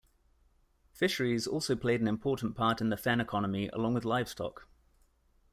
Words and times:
Fisheries 0.93 1.45
also 1.45 1.75
played 1.75 2.01
an 2.01 2.07
important 2.07 2.55
part 2.55 2.81
in 2.81 2.89
the 2.89 2.97
fen 2.97 3.21
economy, 3.21 3.67
along 3.67 3.93
with 3.93 4.03
livestock. 4.03 4.65